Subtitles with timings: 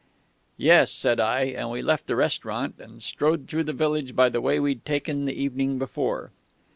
[0.57, 4.41] "'Yes,' said I; and we left the restaurant and strode through the village by the
[4.41, 6.31] way we'd taken the evening before....